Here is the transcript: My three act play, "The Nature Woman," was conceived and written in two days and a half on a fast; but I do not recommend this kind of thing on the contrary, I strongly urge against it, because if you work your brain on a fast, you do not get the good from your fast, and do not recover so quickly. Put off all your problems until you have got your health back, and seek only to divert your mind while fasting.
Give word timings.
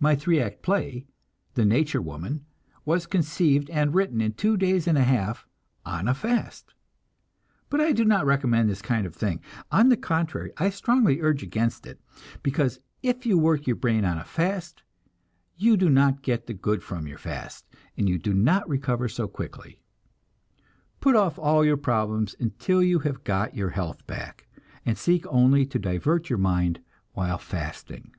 My 0.00 0.16
three 0.16 0.40
act 0.40 0.62
play, 0.64 1.06
"The 1.54 1.64
Nature 1.64 2.02
Woman," 2.02 2.44
was 2.84 3.06
conceived 3.06 3.70
and 3.70 3.94
written 3.94 4.20
in 4.20 4.32
two 4.32 4.56
days 4.56 4.88
and 4.88 4.98
a 4.98 5.04
half 5.04 5.46
on 5.86 6.08
a 6.08 6.12
fast; 6.14 6.74
but 7.70 7.80
I 7.80 7.92
do 7.92 8.04
not 8.04 8.26
recommend 8.26 8.68
this 8.68 8.82
kind 8.82 9.06
of 9.06 9.14
thing 9.14 9.40
on 9.70 9.90
the 9.90 9.96
contrary, 9.96 10.50
I 10.56 10.70
strongly 10.70 11.20
urge 11.20 11.44
against 11.44 11.86
it, 11.86 12.00
because 12.42 12.80
if 13.04 13.24
you 13.24 13.38
work 13.38 13.68
your 13.68 13.76
brain 13.76 14.04
on 14.04 14.18
a 14.18 14.24
fast, 14.24 14.82
you 15.56 15.76
do 15.76 15.88
not 15.88 16.22
get 16.22 16.48
the 16.48 16.52
good 16.54 16.82
from 16.82 17.06
your 17.06 17.16
fast, 17.18 17.64
and 17.96 18.20
do 18.20 18.34
not 18.34 18.68
recover 18.68 19.06
so 19.08 19.28
quickly. 19.28 19.78
Put 21.00 21.14
off 21.14 21.38
all 21.38 21.64
your 21.64 21.76
problems 21.76 22.34
until 22.40 22.82
you 22.82 22.98
have 22.98 23.22
got 23.22 23.54
your 23.54 23.70
health 23.70 24.04
back, 24.08 24.48
and 24.84 24.98
seek 24.98 25.24
only 25.28 25.64
to 25.66 25.78
divert 25.78 26.28
your 26.28 26.40
mind 26.40 26.80
while 27.12 27.38
fasting. 27.38 28.16